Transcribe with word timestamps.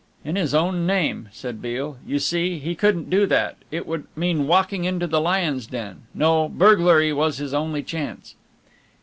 "In 0.25 0.35
his 0.35 0.55
own 0.55 0.87
name," 0.87 1.29
said 1.31 1.61
Beale, 1.61 1.99
"you 2.07 2.17
see, 2.17 2.57
he 2.57 2.73
couldn't 2.73 3.07
do 3.11 3.27
that. 3.27 3.57
It 3.69 3.85
would 3.85 4.05
mean 4.15 4.47
walking 4.47 4.83
into 4.83 5.05
the 5.05 5.21
lion's 5.21 5.67
den. 5.67 6.05
No, 6.15 6.49
burglary 6.49 7.13
was 7.13 7.37
his 7.37 7.53
only 7.53 7.83
chance." 7.83 8.33